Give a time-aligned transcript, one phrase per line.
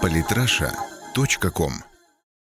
[0.00, 1.72] Политраша.ком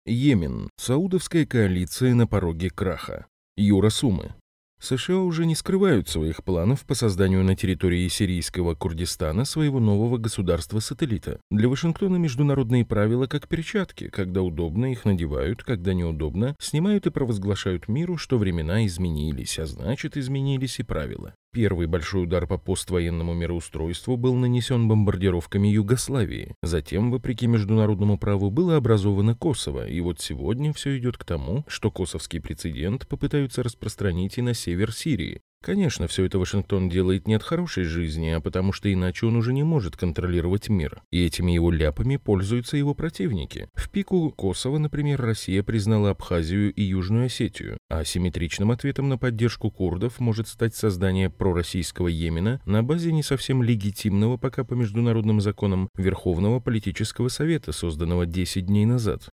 [0.07, 0.71] Йемен.
[0.77, 3.27] Саудовская коалиция на пороге краха.
[3.57, 4.35] Юра Сумы.
[4.81, 11.41] США уже не скрывают своих планов по созданию на территории сирийского Курдистана своего нового государства-сателлита.
[11.51, 17.89] Для Вашингтона международные правила как перчатки, когда удобно их надевают, когда неудобно, снимают и провозглашают
[17.89, 21.35] миру, что времена изменились, а значит изменились и правила.
[21.53, 26.55] Первый большой удар по поствоенному мироустройству был нанесен бомбардировками Югославии.
[26.63, 31.91] Затем, вопреки международному праву, было образовано Косово, и вот сегодня все идет к тому, что
[31.91, 35.41] косовский прецедент попытаются распространить и на север Сирии.
[35.63, 39.53] Конечно, все это Вашингтон делает не от хорошей жизни, а потому что иначе он уже
[39.53, 41.03] не может контролировать мир.
[41.11, 43.69] И этими его ляпами пользуются его противники.
[43.75, 49.71] В пику Косово, например, Россия признала Абхазию и Южную Осетию, а симметричным ответом на поддержку
[49.71, 55.91] курдов может стать создание пророссийского Йемена на базе не совсем легитимного пока по международным законам
[55.95, 59.29] Верховного политического совета, созданного 10 дней назад.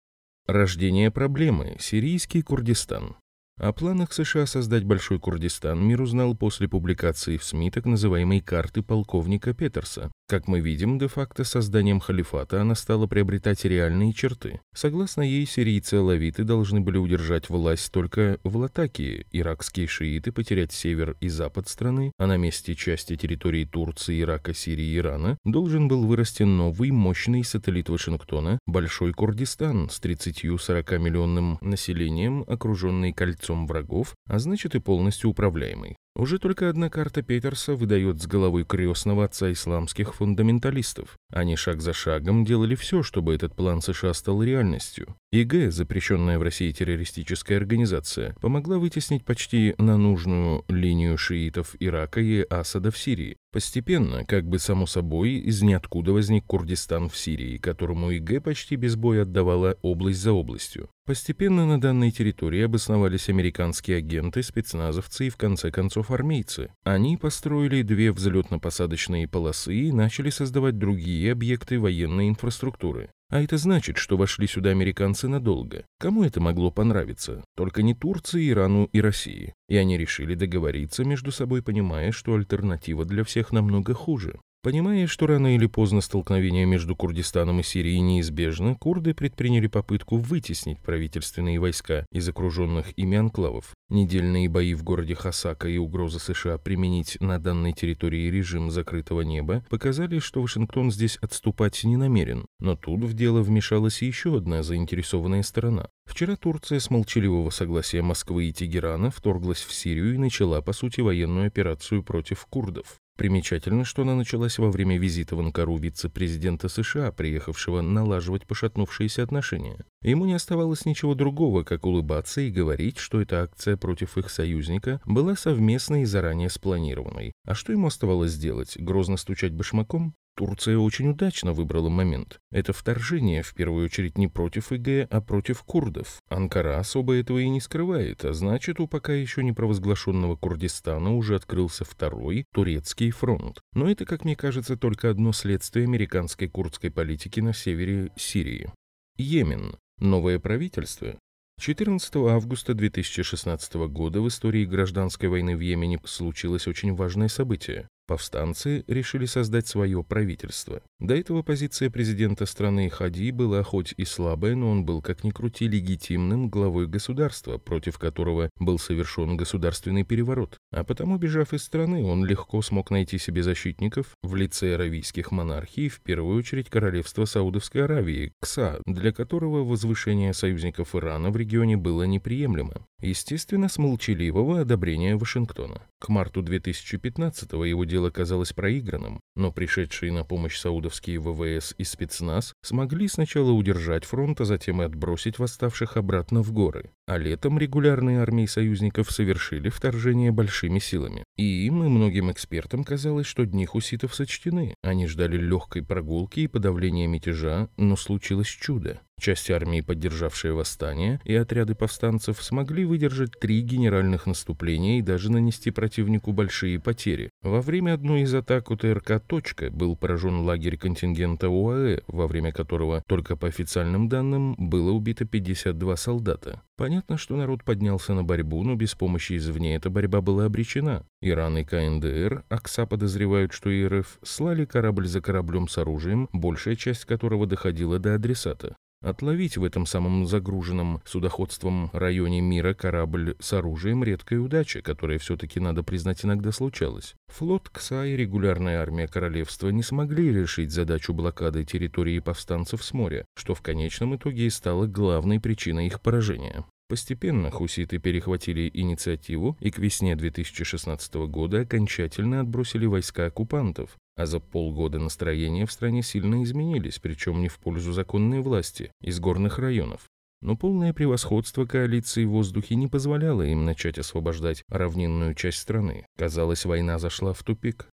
[0.48, 1.76] Рождение проблемы.
[1.80, 3.18] Сирийский Курдистан.
[3.60, 8.82] О планах США создать Большой Курдистан мир узнал после публикации в СМИ так называемой карты
[8.82, 10.12] полковника Петерса.
[10.34, 14.62] Как мы видим, де-факто созданием халифата она стала приобретать реальные черты.
[14.74, 21.30] Согласно ей, сирийцы-алавиты должны были удержать власть только в Латакии, иракские шииты потерять север и
[21.30, 26.42] запад страны, а на месте части территории Турции, Ирака, Сирии и Ирана должен был вырасти
[26.42, 34.74] новый мощный сателлит Вашингтона– Большой Курдистан с 30-40 миллионным населением, окруженный кольцом врагов, а значит
[34.74, 35.96] и полностью управляемый.
[36.16, 41.18] Уже только одна карта Петерса выдает с головой крестного отца исламских фундаменталистов.
[41.32, 45.16] Они шаг за шагом делали все, чтобы этот план США стал реальностью.
[45.32, 52.46] ИГ, запрещенная в России террористическая организация, помогла вытеснить почти на нужную линию шиитов Ирака и
[52.48, 53.38] Асада в Сирии.
[53.54, 58.96] Постепенно, как бы само собой, из ниоткуда возник Курдистан в Сирии, которому ИГ почти без
[58.96, 60.90] боя отдавала область за областью.
[61.06, 66.72] Постепенно на данной территории обосновались американские агенты, спецназовцы и, в конце концов, армейцы.
[66.84, 73.12] Они построили две взлетно-посадочные полосы и начали создавать другие объекты военной инфраструктуры.
[73.34, 75.88] А это значит, что вошли сюда американцы надолго.
[75.98, 77.44] Кому это могло понравиться?
[77.56, 79.56] Только не Турции, Ирану и России.
[79.68, 84.40] И они решили договориться между собой, понимая, что альтернатива для всех намного хуже.
[84.64, 90.80] Понимая, что рано или поздно столкновение между Курдистаном и Сирией неизбежно, курды предприняли попытку вытеснить
[90.80, 93.74] правительственные войска из окруженных ими анклавов.
[93.90, 99.66] Недельные бои в городе Хасака и угроза США применить на данной территории режим закрытого неба
[99.70, 102.46] показали, что Вашингтон здесь отступать не намерен.
[102.62, 105.90] Но тут в дело вмешалась еще одна заинтересованная сторона.
[106.06, 111.02] Вчера Турция с молчаливого согласия Москвы и Тегерана вторглась в Сирию и начала, по сути,
[111.02, 113.03] военную операцию против курдов.
[113.16, 119.86] Примечательно, что она началась во время визита в Анкару вице-президента США, приехавшего налаживать пошатнувшиеся отношения.
[120.02, 125.00] Ему не оставалось ничего другого, как улыбаться и говорить, что эта акция против их союзника
[125.06, 127.34] была совместной и заранее спланированной.
[127.46, 128.78] А что ему оставалось сделать?
[128.78, 130.16] Грозно стучать башмаком?
[130.36, 132.40] Турция очень удачно выбрала момент.
[132.52, 136.22] Это вторжение, в первую очередь, не против ИГ, а против курдов.
[136.28, 141.36] Анкара особо этого и не скрывает, а значит, у пока еще не провозглашенного Курдистана уже
[141.36, 143.62] открылся второй, турецкий фронт.
[143.74, 148.72] Но это, как мне кажется, только одно следствие американской курдской политики на севере Сирии.
[149.18, 149.76] Йемен.
[150.00, 151.16] Новое правительство.
[151.60, 157.88] 14 августа 2016 года в истории гражданской войны в Йемене случилось очень важное событие.
[158.06, 160.82] Повстанцы решили создать свое правительство.
[161.00, 165.32] До этого позиция президента страны Хади была хоть и слабая, но он был как ни
[165.32, 170.58] крути легитимным главой государства, против которого был совершен государственный переворот.
[170.72, 175.88] А потому, бежав из страны, он легко смог найти себе защитников в лице аравийских монархий,
[175.88, 182.04] в первую очередь королевства Саудовской Аравии, КСА, для которого возвышение союзников Ирана в регионе было
[182.04, 182.86] неприемлемо.
[183.02, 185.82] Естественно, с молчаливого одобрения Вашингтона.
[186.04, 192.54] К марту 2015-го его дело казалось проигранным, но пришедшие на помощь саудовские ВВС и спецназ
[192.62, 196.92] смогли сначала удержать фронт, а затем и отбросить восставших обратно в горы.
[197.08, 201.24] А летом регулярные армии союзников совершили вторжение большими силами.
[201.38, 204.76] И им, и многим экспертам казалось, что дни хуситов сочтены.
[204.82, 209.00] Они ждали легкой прогулки и подавления мятежа, но случилось чудо.
[209.20, 215.72] Часть армии, поддержавшая восстание, и отряды повстанцев смогли выдержать три генеральных наступления и даже нанести
[215.72, 217.30] противнику большие потери.
[217.42, 223.02] Во время одной из атак УТРК «Точка» был поражен лагерь контингента ОАЭ, во время которого,
[223.08, 226.62] только по официальным данным, было убито 52 солдата.
[226.76, 231.06] Понятно, что народ поднялся на борьбу, но без помощи извне эта борьба была обречена.
[231.22, 237.06] Иран и КНДР, АКСА подозревают, что РФ слали корабль за кораблем с оружием, большая часть
[237.06, 238.76] которого доходила до адресата.
[239.04, 245.60] Отловить в этом самом загруженном судоходством районе мира корабль с оружием– редкая удача, которая все-таки,
[245.60, 247.14] надо признать, иногда случалась.
[247.28, 253.26] Флот КСА и регулярная армия королевства не смогли решить задачу блокады территории повстанцев с моря,
[253.36, 256.64] что в конечном итоге и стало главной причиной их поражения.
[256.88, 264.40] Постепенно хуситы перехватили инициативу и к весне 2016 года окончательно отбросили войска оккупантов, а за
[264.40, 270.10] полгода настроения в стране сильно изменились, причем не в пользу законной власти из горных районов.
[270.42, 276.06] Но полное превосходство коалиции в воздухе не позволяло им начать освобождать равнинную часть страны.
[276.18, 277.88] Казалось, война зашла в тупик.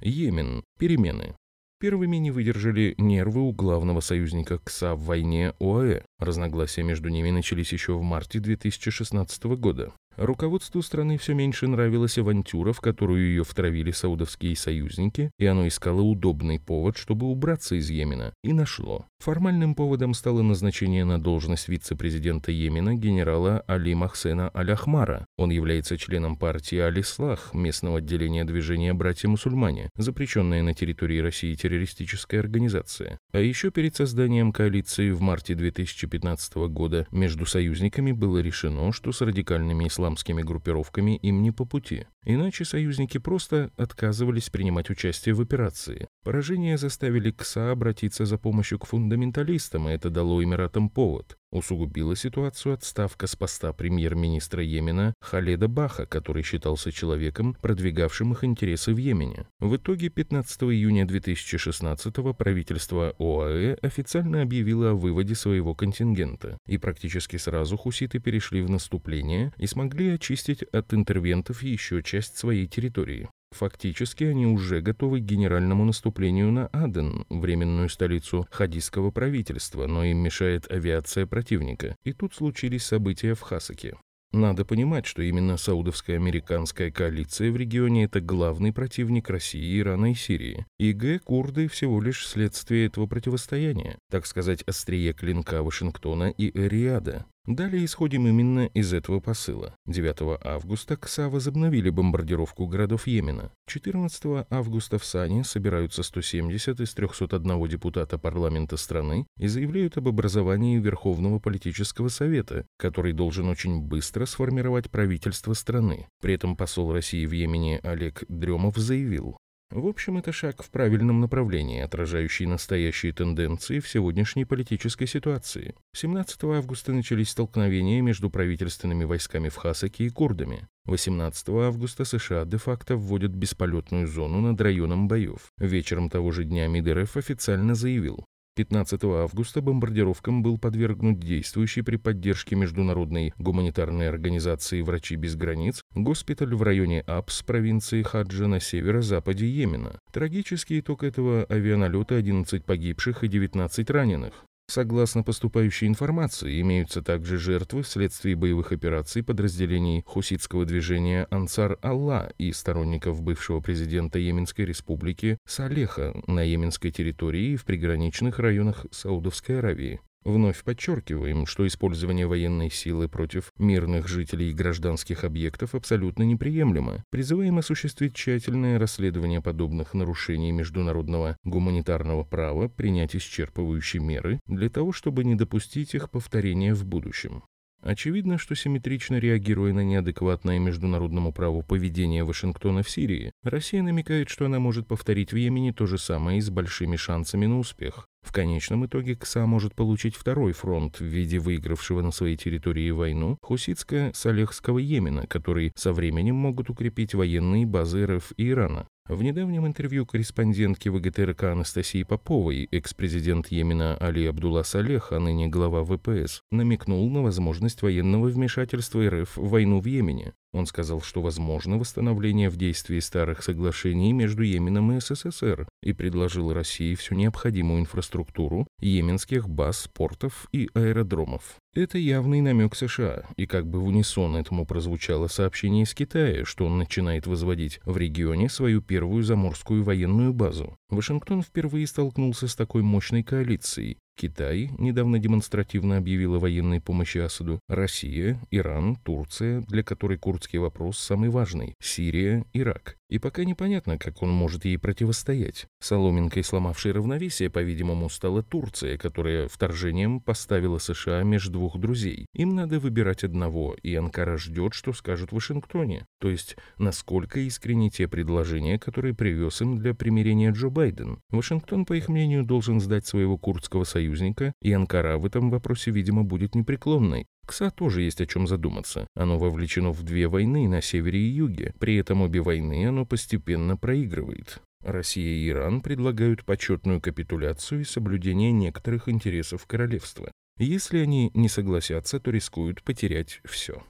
[0.00, 0.64] Йемен.
[0.78, 1.36] Перемены.
[1.78, 6.02] Первыми не выдержали нервы у главного союзника КСА в войне ОАЭ.
[6.18, 9.92] Разногласия между ними начались еще в марте 2016 года.
[10.16, 16.02] Руководству страны все меньше нравилась авантюра, в которую ее втравили саудовские союзники, и оно искало
[16.02, 19.06] удобный повод, чтобы убраться из Йемена, и нашло.
[19.20, 25.24] Формальным поводом стало назначение на должность вице-президента Йемена генерала Али Махсена Аль-Ахмара.
[25.38, 33.18] Он является членом партии Алислах, местного отделения движения «Братья-мусульмане», запрещенная на территории России террористическая организация.
[33.32, 39.20] А еще перед созданием коалиции в марте 2015 года между союзниками было решено, что с
[39.20, 42.06] радикальными исламскими исламскими группировками им не по пути.
[42.24, 46.08] Иначе союзники просто отказывались принимать участие в операции.
[46.24, 51.36] Поражения заставили КСА обратиться за помощью к фундаменталистам, и это дало Эмиратам повод.
[51.52, 58.94] Усугубила ситуацию отставка с поста премьер-министра Йемена Халеда Баха, который считался человеком, продвигавшим их интересы
[58.94, 59.46] в Йемене.
[59.60, 67.36] В итоге 15 июня 2016 правительство ОАЭ официально объявило о выводе своего контингента, и практически
[67.36, 73.28] сразу хуситы перешли в наступление и смогли очистить от интервентов еще часть своей территории.
[73.52, 80.18] Фактически они уже готовы к генеральному наступлению на Аден, временную столицу хадийского правительства, но им
[80.18, 81.96] мешает авиация противника.
[82.04, 83.94] И тут случились события в Хасаке.
[84.32, 90.64] Надо понимать, что именно саудовско-американская коалиция в регионе– это главный противник России, Ирана и Сирии.
[90.78, 91.18] И Г.
[91.18, 97.26] Курды всего лишь следствие этого противостояния, так сказать, острие клинка Вашингтона и Эриада.
[97.46, 99.74] Далее исходим именно из этого посыла.
[99.86, 103.50] 9 августа КСА возобновили бомбардировку городов Йемена.
[103.66, 110.78] 14 августа в Сане собираются 170 из 301 депутата парламента страны и заявляют об образовании
[110.78, 116.06] Верховного политического совета, который должен очень быстро сформировать правительство страны.
[116.20, 119.36] При этом посол России в Йемене Олег Дремов заявил,
[119.74, 125.74] в общем, это шаг в правильном направлении, отражающий настоящие тенденции в сегодняшней политической ситуации.
[125.94, 130.68] 17 августа начались столкновения между правительственными войсками в Хасаке и курдами.
[130.84, 135.52] 18 августа США де-факто вводят бесполетную зону над районом боев.
[135.58, 141.96] Вечером того же дня МИД РФ официально заявил, 15 августа бомбардировкам был подвергнут действующий при
[141.96, 149.46] поддержке международной гуманитарной организации «Врачи без границ» госпиталь в районе Апс провинции Хаджа на северо-западе
[149.46, 149.98] Йемена.
[150.12, 154.44] Трагический итог этого авианалета– 11 погибших и 19 раненых.
[154.68, 162.52] Согласно поступающей информации, имеются также жертвы вследствие боевых операций подразделений хуситского движения «Ансар Алла» и
[162.52, 170.00] сторонников бывшего президента Йеменской республики Салеха на йеменской территории и в приграничных районах Саудовской Аравии.
[170.24, 177.04] Вновь подчеркиваем, что использование военной силы против мирных жителей и гражданских объектов абсолютно неприемлемо.
[177.10, 185.24] Призываем осуществить тщательное расследование подобных нарушений международного гуманитарного права, принять исчерпывающие меры для того, чтобы
[185.24, 187.42] не допустить их повторения в будущем.
[187.82, 194.46] Очевидно, что симметрично реагируя на неадекватное международному праву поведение Вашингтона в Сирии, Россия намекает, что
[194.46, 198.06] она может повторить в Йемене то же самое и с большими шансами на успех.
[198.22, 203.36] В конечном итоге КСА может получить второй фронт в виде выигравшего на своей территории войну
[203.42, 208.86] хуситско-салехского Йемена, который со временем могут укрепить военные базы РФ и Ирана.
[209.08, 215.84] В недавнем интервью корреспондентки ВГТРК Анастасии Поповой экс-президент Йемена Али Абдулла Салех, а ныне глава
[215.84, 220.34] ВПС, намекнул на возможность военного вмешательства РФ в войну в Йемене.
[220.52, 226.52] Он сказал, что возможно восстановление в действии старых соглашений между Йеменом и СССР и предложил
[226.52, 231.56] России всю необходимую инфраструктуру йеменских баз, портов и аэродромов.
[231.74, 236.66] Это явный намек США, и как бы в унисон этому прозвучало сообщение из Китая, что
[236.66, 240.76] он начинает возводить в регионе свою первую заморскую военную базу.
[240.90, 247.60] Вашингтон впервые столкнулся с такой мощной коалицией, Китай недавно демонстративно объявил о военной помощи Асаду,
[247.68, 252.96] Россия, Иран, Турция, для которой курдский вопрос самый важный, Сирия, Ирак.
[253.12, 255.66] И пока непонятно, как он может ей противостоять.
[255.80, 262.24] Соломинкой, сломавшей равновесие, по-видимому, стала Турция, которая вторжением поставила США между двух друзей.
[262.32, 266.06] Им надо выбирать одного, и Анкара ждет, что скажут в Вашингтоне.
[266.20, 271.20] То есть, насколько искренни те предложения, которые привез им для примирения Джо Байден.
[271.28, 276.24] Вашингтон, по их мнению, должен сдать своего курдского союзника, и Анкара в этом вопросе, видимо,
[276.24, 277.26] будет непреклонной.
[277.46, 279.06] КСА тоже есть о чем задуматься.
[279.14, 281.74] Оно вовлечено в две войны на севере и юге.
[281.78, 284.60] При этом обе войны оно постепенно проигрывает.
[284.82, 290.30] Россия и Иран предлагают почетную капитуляцию и соблюдение некоторых интересов королевства.
[290.58, 293.82] Если они не согласятся, то рискуют потерять все.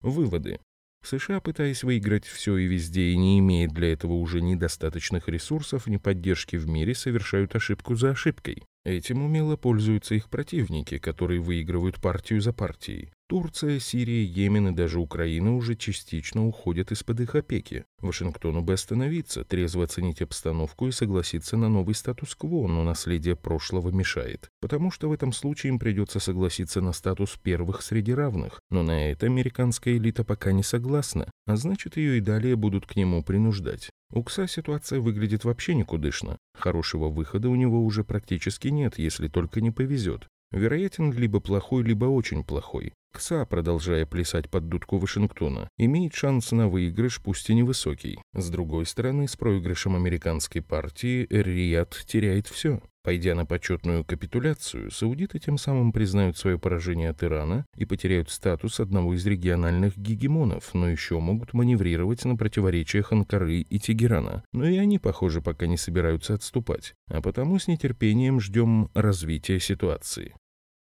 [0.00, 0.60] Выводы.
[1.04, 5.96] США, пытаясь выиграть все и везде и не имея для этого уже недостаточных ресурсов, ни
[5.96, 8.64] поддержки в мире, совершают ошибку за ошибкой.
[8.88, 13.12] Этим умело пользуются их противники, которые выигрывают партию за партией.
[13.28, 17.84] Турция, Сирия, Йемен и даже Украина уже частично уходят из-под их опеки.
[18.00, 24.48] Вашингтону бы остановиться, трезво оценить обстановку и согласиться на новый статус-кво, но наследие прошлого мешает.
[24.62, 28.62] Потому что в этом случае им придется согласиться на статус первых среди равных.
[28.70, 32.96] Но на это американская элита пока не согласна, а значит ее и далее будут к
[32.96, 33.90] нему принуждать.
[34.10, 36.38] У Кса ситуация выглядит вообще никудышно.
[36.54, 40.28] Хорошего выхода у него уже практически нет, если только не повезет.
[40.50, 42.94] Вероятен либо плохой, либо очень плохой.
[43.12, 48.18] КСА, продолжая плясать под дудку Вашингтона, имеет шанс на выигрыш, пусть и невысокий.
[48.32, 52.80] С другой стороны, с проигрышем американской партии Эр-Рияд теряет все.
[53.08, 58.80] Пойдя на почетную капитуляцию, саудиты тем самым признают свое поражение от Ирана и потеряют статус
[58.80, 64.44] одного из региональных гегемонов, но еще могут маневрировать на противоречиях Анкары и Тегерана.
[64.52, 66.92] Но и они, похоже, пока не собираются отступать.
[67.08, 70.34] А потому с нетерпением ждем развития ситуации.